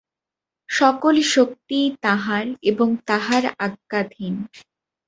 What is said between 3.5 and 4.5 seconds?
আজ্ঞাধীন।